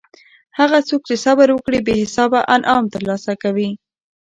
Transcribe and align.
هغه 0.59 0.79
څوک 0.87 1.01
چې 1.07 1.15
صبر 1.25 1.47
وکړي 1.53 1.79
بې 1.85 1.93
حسابه 2.01 2.39
انعام 2.55 2.85
ترلاسه 2.95 3.31
کوي. 3.43 3.69